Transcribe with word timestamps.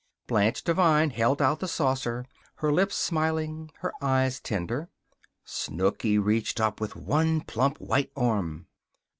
Blanche 0.25 0.63
Devine 0.63 1.11
held 1.11 1.43
out 1.43 1.59
the 1.59 1.67
saucer, 1.67 2.25
her 2.55 2.71
lips 2.71 2.95
smiling, 2.95 3.69
her 3.81 3.93
eyes 4.01 4.39
tender. 4.39 4.89
Snooky 5.45 6.17
reached 6.17 6.59
up 6.59 6.81
with 6.81 6.95
one 6.95 7.39
plump 7.41 7.77
white 7.77 8.11
arm. 8.17 8.65